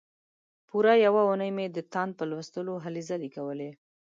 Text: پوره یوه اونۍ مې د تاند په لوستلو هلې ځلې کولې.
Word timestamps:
پوره 0.67 0.93
یوه 1.05 1.21
اونۍ 1.27 1.51
مې 1.57 1.65
د 1.71 1.77
تاند 1.93 2.11
په 2.19 2.23
لوستلو 2.31 2.73
هلې 2.85 3.01
ځلې 3.09 3.29
کولې. 3.35 3.69